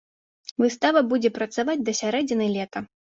[0.61, 2.83] Выстава будзе працаваць да сярэдзіны лета.